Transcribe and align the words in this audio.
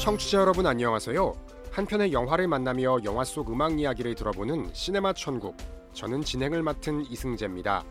청취자 0.00 0.38
여러분 0.38 0.66
안녕하세요. 0.66 1.34
한 1.72 1.84
편의 1.84 2.10
영화를 2.10 2.48
만나며 2.48 3.00
영화 3.04 3.22
속 3.22 3.52
음악 3.52 3.78
이야기를 3.78 4.14
들어보는 4.14 4.70
시네마 4.72 5.12
천국. 5.12 5.54
저는 5.92 6.22
진행을 6.22 6.62
맡은 6.62 7.04
이승재입니다. 7.04 7.84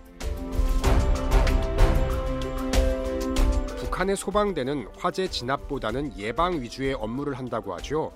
북한의 3.77 4.18
소방대는 4.18 4.88
화재 4.98 5.27
진압보다는 5.27 6.18
예방 6.18 6.59
위주의 6.59 6.95
업무를 6.95 7.36
한다고 7.38 7.76
하죠. 7.76 8.12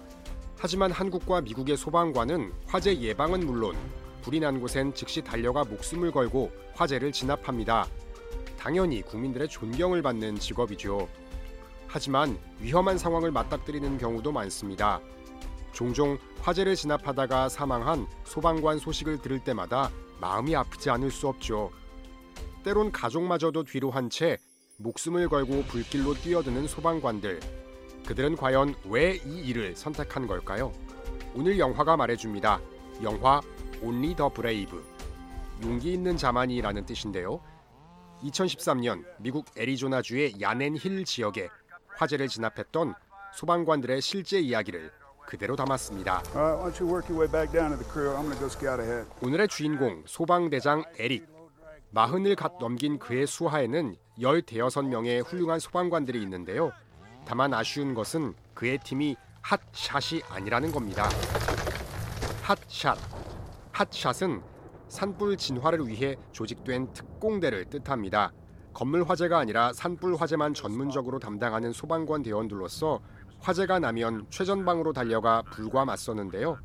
하지만 0.57 0.91
한국과 0.91 1.41
미국의 1.41 1.77
소방관은 1.77 2.51
화재 2.65 2.97
예방은 2.97 3.45
물론 3.45 3.75
불이 4.23 4.39
난 4.39 4.59
곳엔 4.59 4.95
즉시 4.95 5.21
달려가 5.21 5.63
목숨을 5.63 6.11
걸고 6.11 6.51
화재를 6.73 7.11
진압합니다. 7.11 7.85
당연히 8.57 9.03
국민들의 9.03 9.49
존경을 9.49 10.01
받는 10.01 10.39
직업이죠. 10.39 11.07
하지만 11.93 12.39
위험한 12.59 12.97
상황을 12.97 13.29
맞닥뜨리는 13.29 13.99
경우도 13.99 14.31
많습니다. 14.31 14.99
종종 15.73 16.17
화재를 16.41 16.75
진압하다가 16.75 17.49
사망한 17.49 18.07
소방관 18.23 18.79
소식을 18.79 19.21
들을 19.21 19.37
때마다 19.43 19.91
마음이 20.19 20.55
아프지 20.55 20.89
않을 20.89 21.11
수 21.11 21.27
없죠. 21.27 21.69
때론 22.63 22.91
가족마저도 22.91 23.63
뒤로 23.65 23.91
한 23.91 24.09
채 24.09 24.39
목숨을 24.77 25.29
걸고 25.29 25.65
불길로 25.65 26.15
뛰어드는 26.15 26.67
소방관들. 26.67 27.39
그들은 28.07 28.37
과연 28.37 28.73
왜 28.85 29.17
이 29.23 29.41
일을 29.45 29.75
선택한 29.75 30.25
걸까요? 30.25 30.71
오늘 31.35 31.59
영화가 31.59 31.95
말해줍니다. 31.95 32.59
영화 33.03 33.39
Only 33.83 34.15
the 34.15 34.31
Brave. 34.33 34.79
용기 35.61 35.93
있는 35.93 36.17
자만이라는 36.17 36.87
뜻인데요. 36.87 37.39
2013년 38.23 39.05
미국 39.19 39.45
애리조나주의 39.55 40.41
야넬 40.41 40.77
힐 40.77 41.05
지역에 41.05 41.49
화재를 42.03 42.27
진압했던 42.27 42.95
소방관들의 43.33 44.01
실제 44.01 44.39
이야기를 44.39 44.91
그대로 45.25 45.55
담았습니다. 45.55 46.21
오늘의 49.21 49.47
주인공 49.47 50.03
소방대장 50.05 50.83
에릭. 50.99 51.25
마흔을 51.91 52.35
갓 52.35 52.57
넘긴 52.59 52.99
그의 52.99 53.25
수하에는 53.25 53.95
15명의 54.19 55.25
훌륭한 55.25 55.59
소방관들이 55.59 56.21
있는데요. 56.23 56.71
다만 57.25 57.53
아쉬운 57.53 57.93
것은 57.93 58.33
그의 58.53 58.79
팀이 58.79 59.15
핫샷이 59.41 60.23
아니라는 60.29 60.71
겁니다. 60.71 61.07
핫샷. 62.41 62.97
핫샷은 63.71 64.41
산불 64.89 65.37
진화를 65.37 65.87
위해 65.87 66.17
조직된 66.33 66.91
특공대를 66.93 67.65
뜻합니다. 67.65 68.33
건물 68.73 69.03
화재가 69.07 69.37
아니라 69.37 69.71
산불 69.71 70.15
화재만 70.15 70.55
전문적으로 70.55 71.19
담당하는 71.19 71.71
소방관 71.71 72.23
대원들로서 72.23 73.01
화재가 73.39 73.79
나면 73.79 74.25
최전방으로 74.31 74.93
달려가 74.93 75.43
불과 75.43 75.85
맞서는데요. 75.85 76.57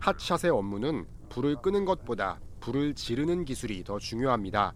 핫샷의 0.00 0.50
업무는 0.50 1.06
불을 1.28 1.56
끄는 1.62 1.84
것보다 1.84 2.40
불을 2.60 2.94
지르는 2.94 3.44
기술이 3.44 3.84
더 3.84 3.98
중요합니다. 3.98 4.74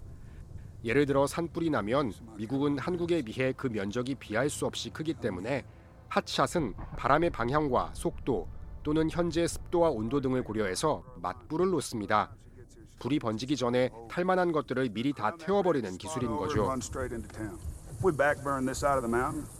예를 0.84 1.06
들어 1.06 1.26
산불이 1.26 1.70
나면 1.70 2.12
미국은 2.36 2.78
한국에 2.78 3.22
비해 3.22 3.52
그 3.56 3.66
면적이 3.66 4.14
비할 4.14 4.48
수 4.48 4.64
없이 4.64 4.90
크기 4.90 5.12
때문에 5.12 5.64
핫샷은 6.08 6.74
바람의 6.96 7.30
방향과 7.30 7.90
속도 7.94 8.48
또는 8.82 9.10
현재 9.10 9.46
습도와 9.46 9.90
온도 9.90 10.20
등을 10.20 10.44
고려해서 10.44 11.02
맞불을 11.16 11.70
놓습니다. 11.70 12.34
불이 13.00 13.18
번지기 13.18 13.56
전에 13.56 13.90
탈만한 14.08 14.52
것들을 14.52 14.90
미리 14.90 15.12
다 15.12 15.34
태워버리는 15.36 15.96
기술인 15.98 16.36
거죠. 16.36 16.70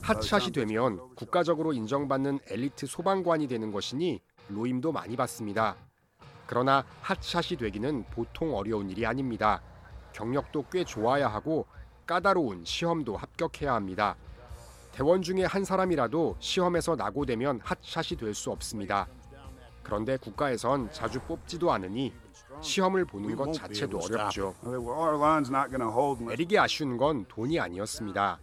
핫샷이 0.02 0.52
되면 0.52 1.00
국가적으로 1.16 1.72
인정받는 1.72 2.38
엘리트 2.48 2.86
소방관이 2.86 3.48
되는 3.48 3.72
것이니 3.72 4.20
로임도 4.48 4.92
많이 4.92 5.17
받습니다. 5.17 5.74
그러나 6.46 6.84
핫샷이 7.00 7.58
되기는 7.58 8.05
보통 8.11 8.55
어려운 8.55 8.90
일이 8.90 9.06
아닙니다. 9.06 9.62
경력도 10.12 10.67
꽤 10.70 10.84
좋아야 10.84 11.29
하고 11.29 11.67
까다로운 12.06 12.64
시험도 12.64 13.17
합격해야 13.17 13.73
합니다. 13.74 14.17
대원 14.92 15.23
중에 15.23 15.45
한 15.45 15.64
사람이라도 15.64 16.36
시험에서 16.40 16.96
낙오되면 16.96 17.61
핫샷이 17.62 18.18
될 18.18 18.34
수 18.34 18.50
없습니다. 18.50 19.06
그런데 19.83 20.17
국가에선 20.18 20.92
자주 20.92 21.20
뽑지도 21.20 21.73
않으니 21.73 22.12
시험을 22.63 23.05
보는 23.05 23.37
것 23.37 23.53
자체도 23.53 23.98
어렵죠. 23.98 24.55
에릭이 26.33 26.59
아쉬운 26.59 26.97
건 26.97 27.25
돈이 27.29 27.59
아니었습니다. 27.61 28.39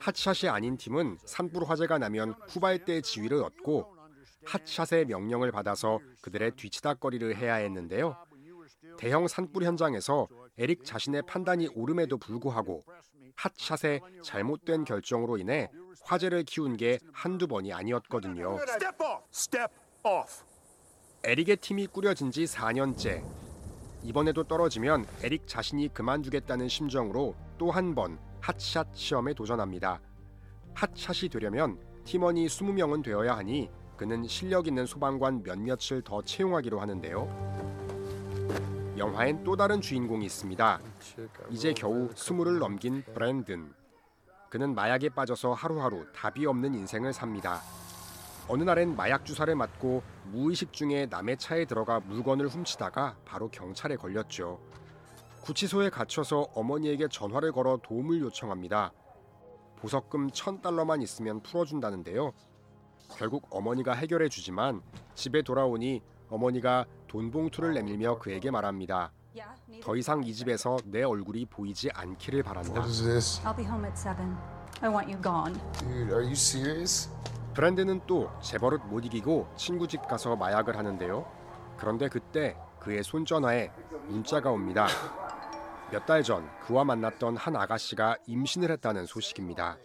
핫샷이 0.00 0.50
아닌 0.50 0.76
팀은 0.76 1.18
산불 1.24 1.64
화재가 1.64 1.98
나면 1.98 2.34
후발대 2.48 3.02
지휘를 3.02 3.42
얻고 3.42 3.94
핫샷의 4.44 5.06
명령을 5.06 5.52
받아서 5.52 6.00
그들의 6.22 6.52
뒤치다거리를 6.56 7.36
해야 7.36 7.54
했는데요. 7.54 8.16
대형 8.98 9.28
산불 9.28 9.64
현장에서 9.64 10.26
에릭 10.58 10.84
자신의 10.84 11.22
판단이 11.26 11.68
옳음에도 11.74 12.18
불구하고 12.18 12.82
핫샷의 13.36 14.00
잘못된 14.22 14.84
결정으로 14.84 15.38
인해 15.38 15.70
화재를 16.04 16.42
키운 16.44 16.76
게 16.76 16.98
한두 17.12 17.46
번이 17.46 17.72
아니었거든요. 17.72 18.58
에릭의 21.24 21.58
팀이 21.58 21.86
꾸려진 21.86 22.30
지 22.30 22.44
4년째. 22.44 23.22
이번에도 24.02 24.42
떨어지면 24.42 25.06
에릭 25.22 25.46
자신이 25.46 25.94
그만두겠다는 25.94 26.68
심정으로 26.68 27.34
또 27.58 27.70
한 27.70 27.94
번 27.94 28.18
핫샷 28.40 28.88
시험에 28.94 29.32
도전합니다. 29.34 30.00
핫샷이 30.74 31.28
되려면 31.30 31.78
팀원이 32.04 32.46
20명은 32.46 33.04
되어야 33.04 33.36
하니 33.36 33.70
그는 33.96 34.26
실력 34.26 34.66
있는 34.66 34.84
소방관 34.84 35.44
몇몇을 35.44 36.02
더 36.04 36.20
채용하기로 36.22 36.80
하는데요. 36.80 37.52
영화엔 38.98 39.44
또 39.44 39.54
다른 39.54 39.80
주인공이 39.80 40.24
있습니다. 40.26 40.80
이제 41.50 41.72
겨우 41.72 42.10
스물을 42.16 42.58
넘긴 42.58 43.04
브랜든. 43.14 43.72
그는 44.50 44.74
마약에 44.74 45.08
빠져서 45.10 45.52
하루하루 45.52 46.04
답이 46.12 46.44
없는 46.46 46.74
인생을 46.74 47.12
삽니다. 47.12 47.60
어느 48.48 48.64
날엔 48.64 48.96
마약 48.96 49.24
주사를 49.24 49.54
맞고 49.54 50.02
무의식 50.26 50.72
중에 50.72 51.06
남의 51.06 51.36
차에 51.38 51.64
들어가 51.64 52.00
물건을 52.00 52.48
훔치다가 52.48 53.16
바로 53.24 53.48
경찰에 53.48 53.96
걸렸죠. 53.96 54.60
구치소에 55.42 55.90
갇혀서 55.90 56.48
어머니에게 56.54 57.08
전화를 57.08 57.52
걸어 57.52 57.78
도움을 57.82 58.20
요청합니다. 58.20 58.92
보석금 59.76 60.30
천 60.30 60.60
달러만 60.60 61.02
있으면 61.02 61.42
풀어준다는데요. 61.42 62.32
결국 63.16 63.46
어머니가 63.50 63.92
해결해 63.92 64.28
주지만 64.28 64.80
집에 65.14 65.42
돌아오니 65.42 66.02
어머니가 66.30 66.86
돈 67.08 67.30
봉투를 67.30 67.74
내밀며 67.74 68.18
그에게 68.18 68.50
말합니다. 68.50 69.12
더 69.82 69.96
이상 69.96 70.22
이 70.22 70.32
집에서 70.32 70.76
내 70.84 71.02
얼굴이 71.02 71.46
보이지 71.46 71.90
않기를 71.92 72.42
바란다. 72.42 72.82
브랜드는 77.54 78.00
또 78.06 78.30
재벌을 78.40 78.78
못 78.78 79.04
이기고 79.04 79.48
친구 79.56 79.86
집 79.86 80.06
가서 80.06 80.36
마약을 80.36 80.76
하는데요. 80.76 81.30
그런데 81.76 82.08
그때 82.08 82.56
그의 82.80 83.02
손전화에 83.02 83.70
문자가 84.08 84.50
옵니다. 84.50 84.86
몇 85.90 86.06
달 86.06 86.22
전 86.22 86.48
그와 86.60 86.84
만났던 86.84 87.36
한 87.36 87.54
아가씨가 87.54 88.16
임신을 88.26 88.70
했다는 88.70 89.04
소식입니다. 89.04 89.76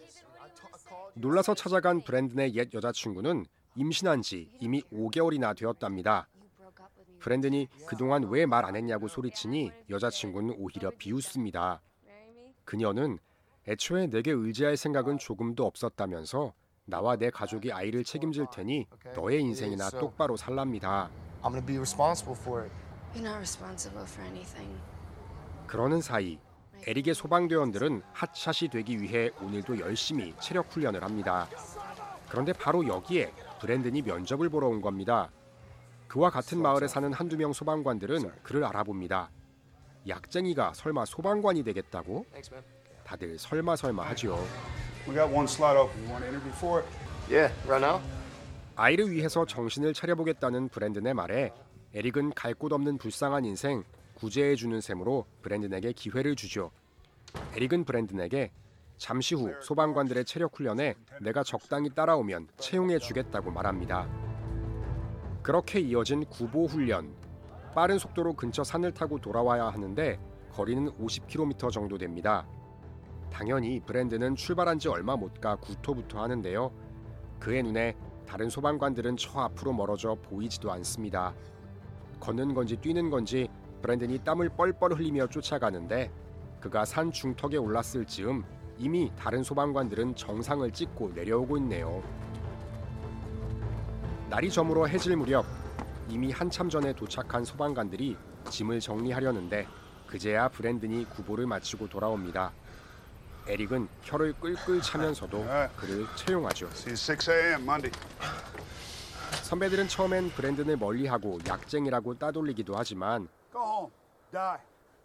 놀라서 1.16 1.54
찾아간 1.54 2.02
브랜든의 2.02 2.56
옛 2.56 2.74
여자친구는 2.74 3.46
임신한 3.76 4.22
지 4.22 4.50
이미 4.62 4.82
5개월이나 4.84 5.56
되었답니다. 5.58 6.28
브랜든이 7.20 7.68
그동안 7.88 8.24
왜 8.30 8.46
말 8.46 8.64
안 8.64 8.76
했냐고 8.78 9.08
소리치니 9.10 9.72
여자친구는 9.90 10.56
오히려 10.58 10.92
비웃습니다. 10.98 11.82
그녀는 12.64 13.20
애초에 13.68 14.08
내게 14.08 14.32
의지할 14.32 14.78
생각은 14.78 15.18
조금도 15.18 15.66
없었다면서 15.66 16.54
나와 16.90 17.18
내 17.18 17.30
가족이 17.30 17.72
아이를 17.72 18.04
책임질 18.06 18.48
테니 18.52 18.88
너의 19.14 19.42
인생이나 19.42 19.90
똑바로 19.90 20.38
살랍니다. 20.38 21.10
그러는 25.68 26.00
사이 26.00 26.40
에릭의 26.86 27.14
소방대원들은 27.14 28.04
핫샷이 28.14 28.70
되기 28.70 29.02
위해 29.02 29.32
오늘도 29.42 29.80
열심히 29.80 30.34
체력 30.40 30.72
훈련을 30.72 31.04
합니다. 31.04 31.48
그런데 32.30 32.54
바로 32.54 32.88
여기에 32.88 33.34
브랜든이 33.60 34.02
면접을 34.04 34.48
보러 34.48 34.68
온 34.68 34.80
겁니다. 34.80 35.30
그와 36.08 36.30
같은 36.30 36.62
마을에 36.62 36.88
사는 36.88 37.12
한두 37.12 37.36
명 37.36 37.52
소방관들은 37.52 38.32
그를 38.44 38.64
알아봅니다. 38.64 39.30
약쟁이가 40.08 40.74
설마 40.74 41.04
소방관이 41.04 41.64
되겠다고? 41.64 42.26
다들 43.04 43.38
설마 43.38 43.76
설마 43.76 44.04
하죠. 44.10 44.40
We 45.08 45.16
got 45.16 45.30
one 45.32 45.48
slot 45.48 45.78
open. 45.78 46.04
You 46.04 46.10
want 46.12 46.24
to 46.24 46.30
interview 46.30 46.54
for 46.54 46.82
it? 46.82 46.88
Yeah, 47.30 47.54
right 47.68 47.84
now. 47.86 48.02
아이를 48.76 49.10
위해서 49.12 49.46
정신을 49.46 49.94
차려보겠다는 49.94 50.70
브랜든의 50.70 51.14
말에 51.14 51.52
에릭은 51.94 52.34
갈 52.34 52.54
곳 52.54 52.72
없는 52.74 52.98
불쌍한 52.98 53.46
인생 53.46 53.84
구제해 54.16 54.56
주는 54.56 54.80
셈으로 54.82 55.26
브랜든에게 55.42 55.94
기회를 55.94 56.36
주죠. 56.36 56.72
에릭은 57.56 57.86
브랜든에게 57.86 58.52
잠시 58.98 59.36
후 59.36 59.54
소방관들의 59.62 60.26
체력 60.26 60.58
훈련에 60.58 60.96
내가 61.22 61.44
적당히 61.44 61.90
따라오면 61.94 62.48
채용해 62.58 63.00
주겠다고 63.00 63.52
말합니다. 63.52 64.08
그렇게 65.44 65.80
이어진 65.80 66.26
구보 66.26 66.66
훈련. 66.66 67.16
빠른 67.74 68.00
속도로 68.00 68.34
근처 68.34 68.64
산을 68.64 68.92
타고 68.94 69.20
돌아와야 69.20 69.66
하는데 69.68 70.20
거리는 70.52 70.92
50km 71.00 71.72
정도 71.72 71.98
됩니다. 71.98 72.48
당연히 73.32 73.80
브랜드는 73.80 74.36
출발한 74.36 74.80
지 74.80 74.88
얼마 74.88 75.16
못 75.16 75.40
가 75.40 75.56
구토부터 75.56 76.22
하는데요. 76.22 76.72
그의 77.40 77.62
눈에 77.64 77.96
다른 78.26 78.50
소방관들은 78.50 79.18
저 79.18 79.40
앞으로 79.42 79.74
멀어져 79.74 80.16
보이지도 80.16 80.72
않습니다. 80.72 81.34
걷는 82.20 82.54
건지 82.54 82.76
뛰는 82.76 83.10
건지 83.10 83.48
브랜든이 83.82 84.20
땀을 84.20 84.50
뻘뻘 84.50 84.94
흘리며 84.94 85.28
쫓아가는데 85.28 86.12
그가 86.60 86.84
산 86.86 87.12
중턱에 87.12 87.58
올랐을 87.58 88.06
즈음 88.08 88.44
이미 88.80 89.12
다른 89.18 89.44
소방관들은 89.44 90.16
정상을 90.16 90.70
찍고 90.72 91.12
내려오고 91.14 91.58
있네요. 91.58 92.02
날이 94.30 94.50
저물어 94.50 94.88
해질 94.88 95.16
무렵 95.16 95.46
이미 96.10 96.32
한참 96.32 96.70
전에 96.70 96.94
도착한 96.94 97.46
소방관들이 97.46 98.18
짐을 98.50 98.80
정리하려는데 98.80 99.68
그제야 100.08 100.48
브랜든이 100.50 101.06
구보를 101.10 101.46
마치고 101.46 101.88
돌아옵니다. 101.88 102.52
에릭은 103.48 103.88
혀를 104.04 104.34
끌끌 104.34 104.82
차면서도 104.82 105.46
그를 105.78 106.06
채용하죠. 106.16 106.66
You 106.66 106.92
6 106.96 107.32
a.m. 107.32 107.62
Monday. 107.64 107.92
선배들은 109.44 109.88
처음엔 109.88 110.30
브랜든을 110.32 110.78
멀리하고 110.78 111.40
약쟁이라고 111.48 112.18
따돌리기도 112.18 112.76
하지만. 112.76 113.30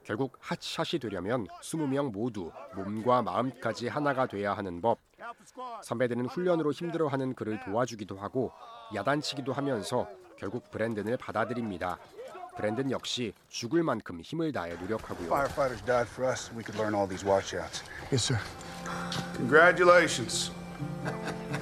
결국 0.04 0.36
핫샷이 0.40 0.98
되려면 1.00 1.46
20명 1.62 2.10
모두 2.10 2.50
몸과 2.74 3.22
마음까지 3.22 3.86
하나가 3.86 4.26
돼야 4.26 4.52
하는 4.54 4.80
법. 4.80 4.98
선배들은 5.82 6.26
훈련으로 6.26 6.72
힘들어하는 6.72 7.34
그를 7.34 7.60
도와주기도 7.60 8.18
하고 8.18 8.50
야단치기도 8.92 9.52
하면서 9.52 10.08
결국 10.36 10.68
브랜든을 10.72 11.16
받아들입니다. 11.18 11.98
브랜든 12.56 12.90
역시 12.90 13.32
죽을 13.48 13.82
만큼 13.82 14.20
힘을 14.20 14.52
다해 14.52 14.74
노력하고요. 14.74 15.26
Firefighters 15.26 15.84
died 15.84 16.08
for 16.10 16.30
us. 16.30 16.50
We 16.54 16.62
could 16.62 16.76
learn 16.78 16.94
all 16.94 17.08
these 17.08 17.24
washouts. 17.26 17.82
Yes, 18.12 18.32
sir. 18.32 18.38
Congratulations. 19.36 20.52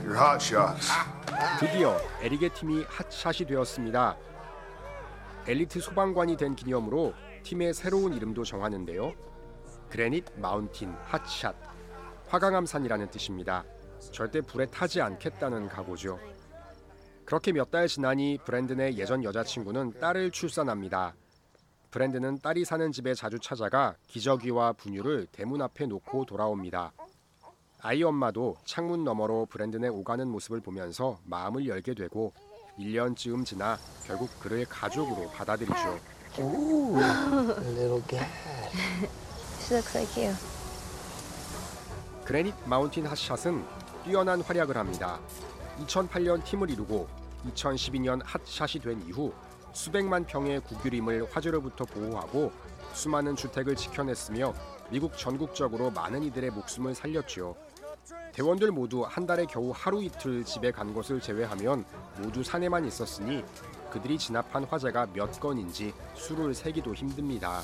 You're 0.05 0.17
hot 0.19 0.43
shots. 0.43 0.91
드디어 1.61 1.97
에릭의 2.23 2.51
팀이 2.55 2.85
핫샷이 2.89 3.47
되었습니다. 3.47 4.17
엘리트 5.47 5.81
소방관이 5.81 6.37
된 6.37 6.55
기념으로 6.57 7.15
팀의 7.45 7.73
새로운 7.73 8.13
이름도 8.13 8.45
정하는데요. 8.45 9.13
그래닛 9.89 10.25
마운틴 10.37 10.95
핫샷. 11.05 11.55
화강암산이라는 12.29 13.11
뜻입니다. 13.11 13.65
절대 14.13 14.41
불에 14.41 14.67
타지 14.67 15.01
않겠다는 15.01 15.69
각오죠. 15.69 16.19
그렇게 17.31 17.53
몇 17.53 17.71
달 17.71 17.87
지나니 17.87 18.39
브랜든의 18.45 18.99
예전 18.99 19.23
여자친구는 19.23 20.01
딸을 20.01 20.33
출산합니다. 20.33 21.15
브랜든은 21.93 22.41
딸이 22.41 22.65
사는 22.65 22.91
집에 22.91 23.15
자주 23.15 23.39
찾아가 23.39 23.95
기저귀와 24.09 24.73
분유를 24.73 25.29
대문 25.31 25.63
앞에 25.63 25.87
놓고 25.87 26.25
돌아옵니다. 26.25 26.93
아이 27.83 28.03
엄마도 28.03 28.57
창문 28.65 29.05
너머로 29.05 29.47
브랜든의 29.47 29.91
오가는 29.91 30.27
모습을 30.27 30.61
보면서 30.61 31.21
마음을 31.23 31.69
열게 31.69 31.95
되고 31.95 32.33
1년쯤 32.81 33.47
지나 33.47 33.79
결국 34.05 34.29
그를 34.41 34.65
가족으로 34.65 35.31
받아들이죠. 35.31 36.01
Little 36.37 38.03
guy. 38.09 38.27
She 39.61 39.77
looks 39.77 39.97
like 39.97 40.25
you. 40.27 40.37
그래닛 42.25 42.57
마운틴 42.67 43.07
핫샷은 43.07 43.65
뛰어난 44.05 44.41
활약을 44.41 44.77
합니다. 44.77 45.21
2008년 45.87 46.45
팀을 46.45 46.69
이루고 46.71 47.20
2012년 47.49 48.21
핫샷이 48.25 48.83
된 48.83 49.03
이후 49.07 49.33
수백만 49.73 50.25
평의 50.27 50.61
국유림을 50.61 51.29
화재로부터 51.31 51.85
보호하고 51.85 52.53
수많은 52.93 53.37
주택을 53.37 53.77
지켜냈으며 53.77 54.53
미국 54.91 55.17
전국적으로 55.17 55.91
많은 55.91 56.23
이들의 56.25 56.51
목숨을 56.51 56.95
살렸죠. 56.95 57.55
대원들 58.33 58.71
모두 58.71 59.03
한 59.03 59.27
달에 59.27 59.45
겨우 59.47 59.73
하루 59.75 60.03
이틀 60.03 60.45
집에 60.45 60.71
간 60.71 60.95
것을 60.95 61.21
제외하면 61.21 61.85
모두 62.19 62.43
산에만 62.43 62.87
있었으니 62.87 63.45
그들이 63.91 64.19
진압한 64.19 64.65
화재가 64.65 65.09
몇 65.13 65.39
건인지 65.41 65.93
수를 66.15 66.55
세기도 66.55 66.95
힘듭니다. 66.95 67.63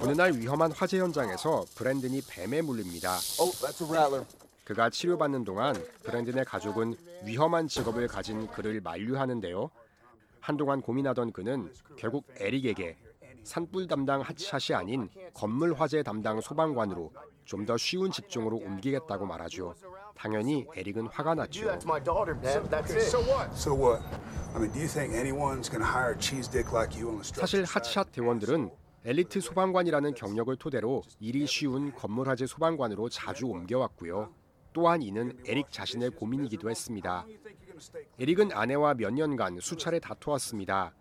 어느 0.00 0.12
날 0.12 0.32
위험한 0.32 0.72
화재 0.72 0.98
현장에서 0.98 1.64
브랜든이 1.74 2.22
뱀에 2.26 2.62
물립니다. 2.62 3.18
Oh. 3.38 4.39
그가 4.70 4.88
치료받는 4.88 5.42
동안 5.42 5.74
브랜든의 6.04 6.44
가족은 6.44 6.94
위험한 7.24 7.66
직업을 7.66 8.06
가진 8.06 8.46
그를 8.46 8.80
만류하는데요. 8.80 9.68
한동안 10.38 10.80
고민하던 10.80 11.32
그는 11.32 11.72
결국 11.96 12.24
에릭에게 12.36 12.96
산불 13.42 13.88
담당 13.88 14.20
핫샷이 14.20 14.76
아닌 14.76 15.08
건물 15.34 15.74
화재 15.74 16.04
담당 16.04 16.40
소방관으로 16.40 17.12
좀 17.44 17.66
더 17.66 17.76
쉬운 17.76 18.12
직종으로 18.12 18.58
옮기겠다고 18.58 19.26
말하죠. 19.26 19.74
당연히 20.14 20.64
에릭은 20.76 21.08
화가 21.08 21.34
났죠. 21.34 21.66
That's 21.66 21.82
my 21.84 22.00
daughter, 22.00 22.40
Dad. 22.40 22.70
That's 22.70 22.92
it. 22.92 23.06
So 23.08 23.18
what? 23.22 23.50
So 23.56 23.74
what? 23.74 24.04
I 24.54 24.60
mean, 24.60 24.70
do 24.72 24.78
you 24.78 24.86
think 24.86 25.16
anyone's 25.16 25.68
gonna 25.68 25.84
hire 25.84 26.14
a 26.14 26.18
cheese 26.20 26.48
dick 26.48 26.70
like 26.72 26.96
you 26.96 27.08
on 27.08 27.22
the 27.22 27.34
사실? 27.34 27.64
핫샷 27.64 28.12
대원들은 28.12 28.70
엘리트 29.04 29.40
소방관이라는 29.40 30.14
경력을 30.14 30.54
토대로 30.58 31.02
일이 31.18 31.44
쉬운 31.48 31.92
건물 31.92 32.28
화재 32.28 32.46
소방관으로 32.46 33.08
자주 33.08 33.46
옮겨왔고요. 33.46 34.38
또한 34.72 35.02
이는 35.02 35.36
에릭 35.46 35.70
자신의 35.70 36.10
고민이기도 36.10 36.70
했습니다. 36.70 37.26
에릭은 38.18 38.52
아내와 38.52 38.94
몇 38.94 39.12
년간 39.12 39.60
수차례 39.60 39.98
다투었습니다. 39.98 40.94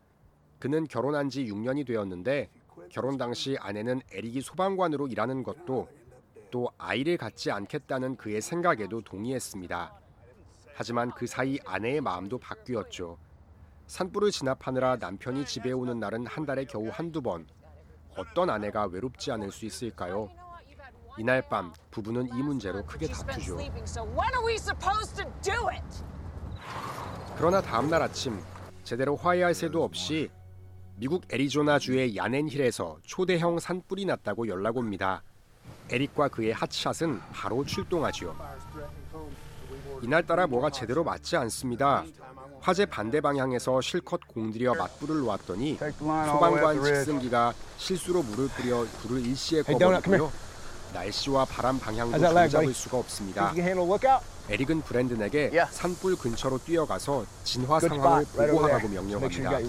그는 0.59 0.87
결혼한 0.87 1.29
지 1.29 1.45
6년이 1.45 1.85
되었는데 1.85 2.49
결혼 2.89 3.17
당시 3.17 3.57
아내는 3.59 4.01
에릭이 4.11 4.41
소방관으로 4.41 5.07
일하는 5.07 5.43
것도 5.43 5.87
또 6.51 6.69
아이를 6.77 7.17
갖지 7.17 7.51
않겠다는 7.51 8.17
그의 8.17 8.41
생각에도 8.41 9.01
동의했습니다. 9.01 9.93
하지만 10.73 11.11
그 11.11 11.27
사이 11.27 11.59
아내의 11.65 12.01
마음도 12.01 12.37
바뀌었죠. 12.37 13.17
산불을 13.87 14.31
진압하느라 14.31 14.95
남편이 14.97 15.45
집에 15.45 15.71
오는 15.71 15.99
날은 15.99 16.25
한 16.25 16.45
달에 16.45 16.65
겨우 16.65 16.89
한두 16.89 17.21
번. 17.21 17.45
어떤 18.15 18.49
아내가 18.49 18.85
외롭지 18.85 19.31
않을 19.31 19.51
수 19.51 19.65
있을까요? 19.65 20.29
이날 21.19 21.41
밤 21.41 21.73
부부는 21.91 22.27
이 22.27 22.41
문제로 22.41 22.81
크게 22.85 23.07
다투죠. 23.07 23.59
sleeping, 23.59 23.83
so 23.83 24.03
when 24.03 24.33
are 24.33 24.45
we 24.47 24.53
supposed 24.55 25.17
to 25.17 25.25
do 25.41 25.67
it? 25.67 25.83
그러나 27.37 27.61
다음 27.61 27.89
날 27.89 28.01
아침 28.01 28.39
제대로 28.85 29.17
화해할 29.17 29.53
새도 29.53 29.83
없이 29.83 30.29
미국 30.95 31.23
애리조나주의 31.29 32.15
야넨힐에서 32.15 32.99
초대형 33.03 33.59
산불이 33.59 34.05
났다고 34.05 34.47
연락 34.47 34.77
옵니다. 34.77 35.21
에릭과 35.89 36.29
그의 36.29 36.53
핫샷은 36.53 37.19
바로 37.33 37.65
출동하지요. 37.65 38.33
이날따라 40.01 40.47
뭐가 40.47 40.69
제대로 40.69 41.03
맞지 41.03 41.35
않습니다. 41.35 42.05
화재 42.61 42.85
반대 42.85 43.19
방향에서 43.19 43.81
실컷 43.81 44.21
공들여 44.25 44.73
맞불을 44.75 45.19
놓았더니 45.19 45.79
소방관. 45.99 46.81
직승기가 46.81 47.53
실수로 47.77 48.23
물을 48.23 48.47
뿌려 48.47 48.85
불을 49.01 49.25
일시에 49.25 49.63
꺼버리고요. 49.63 50.48
날씨와 50.93 51.45
바람 51.45 51.79
방향도 51.79 52.17
종잡을? 52.17 52.73
수가 52.73 52.97
없습니다. 52.97 53.53
에릭은 54.49 54.81
브랜든에게. 54.81 55.51
산불 55.71 56.15
근처로 56.17 56.57
뛰어가서 56.57 57.25
진화 57.43 57.79
상황을 57.79 58.25
보고하라고 58.25 58.87
명령합니다. 58.87 59.59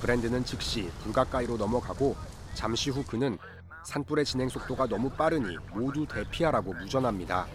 브랜드는 0.00 0.44
즉시 0.44 0.90
불 1.02 1.12
가까이로 1.12 1.56
넘어가고 1.56 2.14
잠시 2.54 2.90
후 2.90 3.02
그는 3.04 3.36
산불의 3.84 4.24
진행 4.24 4.48
속도가 4.48 4.86
너무 4.86 5.10
빠르니 5.10 5.56
모두 5.74 6.06
대피하라고 6.06 6.72
무전합니다. 6.74 7.46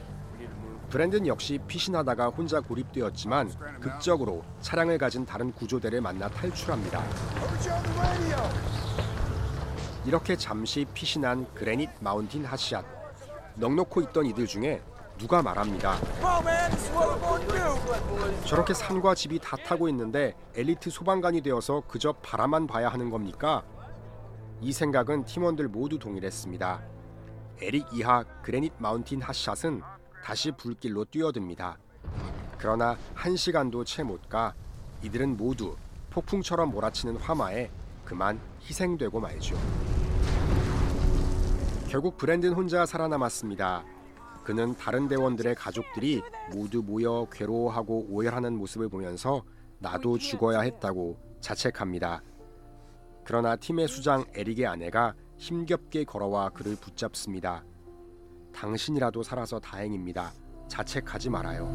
브랜든 0.89 1.27
역시 1.27 1.59
피신하다가 1.67 2.27
혼자 2.29 2.59
고립되었지만 2.61 3.79
극적으로 3.81 4.43
차량을 4.61 4.97
가진 4.97 5.25
다른 5.25 5.51
구조대를 5.53 6.01
만나 6.01 6.27
탈출합니다. 6.29 7.03
이렇게 10.05 10.35
잠시 10.37 10.85
피신한 10.93 11.47
그래닛 11.53 11.89
마운틴 11.99 12.45
핫샷. 12.45 12.96
넉넉고 13.57 14.01
있던 14.01 14.25
이들 14.27 14.45
중에 14.47 14.81
누가 15.17 15.41
말합니다. 15.41 15.95
저렇게 18.45 18.73
산과 18.73 19.15
집이 19.15 19.39
다 19.39 19.57
타고 19.57 19.89
있는데 19.89 20.35
엘리트 20.55 20.89
소방관이 20.91 21.41
되어서 21.41 21.81
그저 21.87 22.13
바라만 22.13 22.67
봐야 22.67 22.89
하는 22.89 23.09
겁니까? 23.09 23.63
이 24.61 24.71
생각은 24.71 25.25
팀원들 25.25 25.67
모두 25.69 25.97
동일했습니다. 25.97 26.81
에릭 27.61 27.87
이하 27.93 28.23
그래닛 28.43 28.73
마운틴 28.77 29.21
핫샷은 29.21 29.81
다시 30.23 30.51
불길로 30.51 31.05
뛰어듭니다. 31.05 31.77
그러나 32.59 32.95
한 33.15 33.35
시간도 33.35 33.83
채 33.85 34.03
못 34.03 34.29
가 34.29 34.53
이들은 35.03 35.37
모두 35.37 35.75
폭풍처럼 36.11 36.69
몰아치는 36.71 37.17
화마에 37.17 37.69
그만 38.05 38.39
희생되고 38.63 39.19
말죠. 39.19 39.55
결국 41.89 42.17
브랜든 42.17 42.53
혼자 42.53 42.85
살아남았습니다. 42.85 43.85
그는 44.43 44.75
다른 44.75 45.07
대원들의 45.07 45.55
가족들이 45.55 46.21
모두 46.53 46.83
모여 46.83 47.25
괴로워하고 47.31 48.07
오열하는 48.09 48.57
모습을 48.57 48.89
보면서 48.89 49.41
나도 49.79 50.17
죽어야 50.17 50.61
했다고 50.61 51.17
자책합니다. 51.39 52.21
그러나 53.23 53.55
팀의 53.55 53.87
수장 53.87 54.25
에릭의 54.35 54.65
아내가 54.67 55.13
힘겹게 55.37 56.03
걸어와 56.03 56.49
그를 56.49 56.75
붙잡습니다. 56.75 57.63
당신이라도 58.53 59.23
살아서 59.23 59.59
다행입니다. 59.59 60.33
자책하지 60.67 61.29
말아요. 61.29 61.67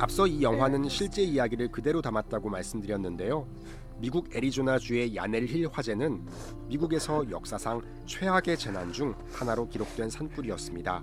앞서 0.00 0.26
이 0.26 0.42
영화는 0.42 0.88
실제 0.88 1.22
이야기를 1.22 1.68
그대로 1.68 2.00
담았다고 2.00 2.48
말씀드렸는데요. 2.48 3.46
미국 3.98 4.34
애리조나주의 4.34 5.16
야넬힐 5.16 5.68
화재는 5.72 6.24
미국에서 6.68 7.28
역사상 7.30 7.82
최악의 8.06 8.56
재난 8.56 8.92
중 8.92 9.14
하나로 9.32 9.68
기록된 9.68 10.08
산불이었습니다. 10.08 11.02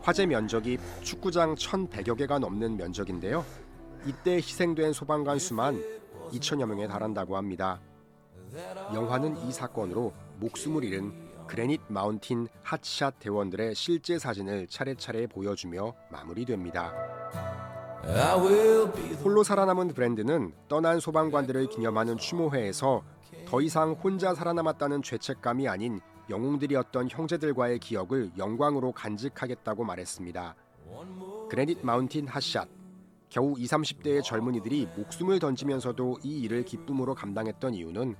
화재 0.00 0.26
면적이 0.26 0.78
축구장 1.02 1.56
1,100여 1.56 2.16
개가 2.16 2.38
넘는 2.38 2.76
면적인데요. 2.76 3.44
이때 4.06 4.36
희생된 4.36 4.92
소방관 4.92 5.40
수만 5.40 5.82
2천여 6.30 6.66
명에 6.66 6.86
달한다고 6.86 7.36
합니다. 7.36 7.80
영화는 8.94 9.36
이 9.48 9.52
사건으로 9.52 10.12
목숨을 10.38 10.84
잃은 10.84 11.12
그래닛 11.48 11.80
마운틴 11.88 12.46
핫샷 12.62 13.18
대원들의 13.18 13.74
실제 13.74 14.18
사진을 14.18 14.68
차례차례 14.68 15.26
보여주며 15.26 15.94
마무리됩니다. 16.10 17.57
홀로 19.24 19.42
살아남은 19.42 19.88
브랜드는 19.88 20.52
떠난 20.68 21.00
소방관들을 21.00 21.68
기념하는 21.68 22.16
추모회에서 22.16 23.02
더 23.46 23.60
이상 23.60 23.92
혼자 23.92 24.34
살아남았다는 24.34 25.02
죄책감이 25.02 25.68
아닌 25.68 26.00
영웅들이었던 26.30 27.08
형제들과의 27.10 27.78
기억을 27.78 28.30
영광으로 28.38 28.92
간직하겠다고 28.92 29.84
말했습니다. 29.84 30.54
그래닛 31.48 31.78
마운틴 31.82 32.28
핫샷 32.28 32.68
겨우 33.28 33.58
20, 33.58 33.70
30대의 33.70 34.22
젊은이들이 34.22 34.88
목숨을 34.96 35.38
던지면서도 35.38 36.18
이 36.22 36.40
일을 36.42 36.64
기쁨으로 36.64 37.14
감당했던 37.14 37.74
이유는 37.74 38.16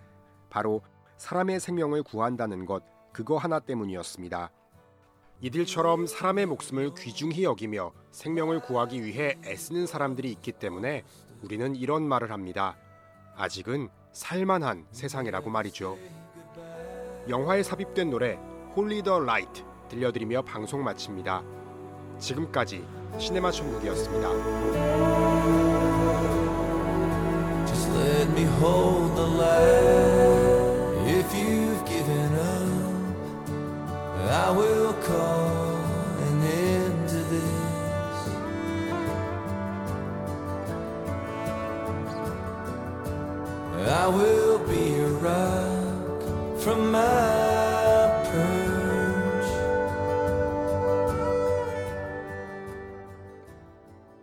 바로 0.50 0.82
사람의 1.16 1.61
생명을 1.61 2.02
구한다는 2.02 2.66
것 2.66 2.82
그거 3.12 3.37
하나 3.37 3.58
때문이었습니다. 3.58 4.50
이들처럼 5.40 6.07
사람의 6.07 6.47
목숨을 6.47 6.95
귀중히 6.99 7.45
여기며 7.45 7.92
생명을 8.11 8.61
구하기 8.61 9.04
위해 9.04 9.38
애쓰는 9.45 9.87
사람들이 9.87 10.30
있기 10.33 10.52
때문에 10.52 11.04
우리는 11.42 11.76
이런 11.76 12.02
말을 12.09 12.33
합니다. 12.33 12.76
아직은 13.37 13.88
살만한 14.12 14.87
세상이라고 14.90 15.49
말이죠. 15.49 15.97
영화에 17.28 17.62
삽입된 17.62 18.11
노래 18.11 18.38
Hold 18.75 19.02
the 19.02 19.20
Light 19.20 19.62
들려드리며 19.88 20.42
방송 20.42 20.83
마칩니다. 20.83 21.45
지금까지 22.18 22.85
시네마 23.18 23.52
천국이었습니다. 23.52 24.28
I 34.49 34.50
will 34.50 34.95
call 34.95 35.76
an 36.26 36.43
end 36.43 37.09
to 37.11 37.21
this. 37.35 38.28
I 43.87 44.07
will 44.07 44.59
be 44.67 45.00
a 45.00 45.09
rock 45.26 46.23
from 46.62 46.90
my 46.93 47.27